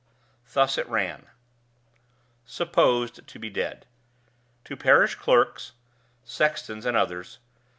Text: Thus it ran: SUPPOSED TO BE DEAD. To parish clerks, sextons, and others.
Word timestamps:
Thus 0.53 0.79
it 0.79 0.89
ran: 0.89 1.27
SUPPOSED 2.47 3.27
TO 3.27 3.37
BE 3.37 3.51
DEAD. 3.51 3.85
To 4.63 4.75
parish 4.75 5.13
clerks, 5.13 5.73
sextons, 6.23 6.87
and 6.87 6.97
others. 6.97 7.37